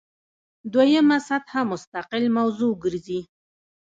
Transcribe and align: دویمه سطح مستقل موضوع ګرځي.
دویمه 0.73 1.17
سطح 1.27 1.53
مستقل 1.71 2.23
موضوع 2.37 2.73
ګرځي. 2.83 3.19